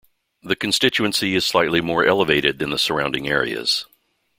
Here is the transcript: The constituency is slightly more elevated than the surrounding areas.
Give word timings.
The 0.41 0.55
constituency 0.55 1.35
is 1.35 1.45
slightly 1.45 1.79
more 1.79 2.03
elevated 2.03 2.57
than 2.57 2.71
the 2.71 2.79
surrounding 2.79 3.27
areas. 3.27 3.85